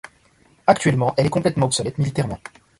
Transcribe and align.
Actuellement, 0.65 1.13
elle 1.15 1.27
est 1.27 1.29
complètement 1.29 1.67
obsolète 1.67 1.99
militairement. 1.99 2.39